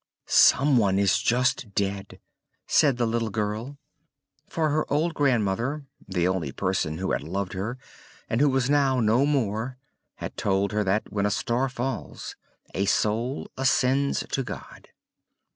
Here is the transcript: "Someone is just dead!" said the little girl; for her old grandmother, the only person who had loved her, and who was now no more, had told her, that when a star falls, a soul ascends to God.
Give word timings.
"Someone 0.25 0.97
is 0.97 1.19
just 1.21 1.75
dead!" 1.75 2.19
said 2.65 2.97
the 2.97 3.05
little 3.05 3.29
girl; 3.29 3.77
for 4.49 4.69
her 4.69 4.91
old 4.91 5.13
grandmother, 5.13 5.85
the 6.07 6.27
only 6.27 6.51
person 6.51 6.97
who 6.97 7.11
had 7.11 7.21
loved 7.21 7.53
her, 7.53 7.77
and 8.27 8.41
who 8.41 8.49
was 8.49 8.67
now 8.67 8.99
no 8.99 9.27
more, 9.27 9.77
had 10.15 10.35
told 10.37 10.71
her, 10.71 10.83
that 10.83 11.13
when 11.13 11.27
a 11.27 11.29
star 11.29 11.69
falls, 11.69 12.35
a 12.73 12.85
soul 12.85 13.51
ascends 13.59 14.25
to 14.31 14.41
God. 14.41 14.87